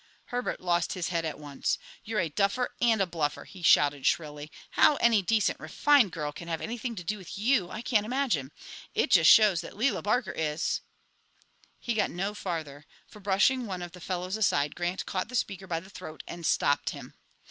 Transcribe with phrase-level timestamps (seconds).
[0.33, 1.77] Herbert lost his head at once.
[2.03, 4.51] "You're a duffer and a bluffer!" he shouted shrilly.
[4.71, 8.51] "How any decent, refined girl can have anything to do with you I can't imagine.
[8.95, 10.81] It just shows that Lela Barker is"
[11.79, 15.67] He got no further, for, brushing one of the fellows aside, Grant caught the speaker
[15.67, 17.13] by the throat and stopped him.